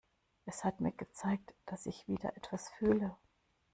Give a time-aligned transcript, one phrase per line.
[0.47, 3.15] Es hat mir gezeigt, dass ich wieder etwas fühle.